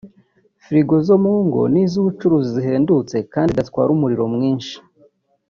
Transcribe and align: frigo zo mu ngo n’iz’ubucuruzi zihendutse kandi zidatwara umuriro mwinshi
frigo 0.65 0.95
zo 1.07 1.15
mu 1.23 1.33
ngo 1.45 1.61
n’iz’ubucuruzi 1.73 2.49
zihendutse 2.55 3.15
kandi 3.33 3.51
zidatwara 3.53 3.89
umuriro 3.95 4.25
mwinshi 4.35 4.75